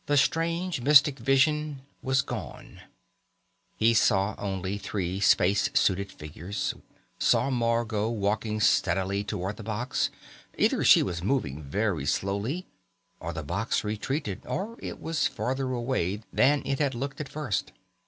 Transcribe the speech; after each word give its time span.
The 0.07 0.17
strange, 0.17 0.81
mystic 0.81 1.19
vision 1.19 1.83
was 2.01 2.23
gone. 2.23 2.81
He 3.75 3.93
saw 3.93 4.33
only 4.39 4.79
three 4.79 5.19
space 5.19 5.69
suited 5.75 6.11
figures, 6.11 6.73
saw 7.19 7.51
Margot 7.51 8.09
walking 8.09 8.59
steadily 8.61 9.23
toward 9.23 9.57
the 9.57 9.63
box. 9.63 10.09
Either 10.57 10.83
she 10.83 11.03
was 11.03 11.21
moving 11.23 11.61
very 11.61 12.07
slowly 12.07 12.65
or 13.19 13.31
the 13.31 13.43
box 13.43 13.83
retreated 13.83 14.41
or 14.47 14.75
it 14.81 14.99
was 14.99 15.27
further 15.27 15.71
away 15.71 16.23
than 16.33 16.63
it 16.65 16.79
had 16.79 16.95
looked 16.95 17.21
at 17.21 17.29
first. 17.29 17.71